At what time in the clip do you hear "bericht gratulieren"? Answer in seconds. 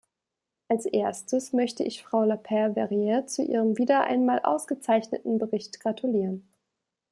5.37-6.49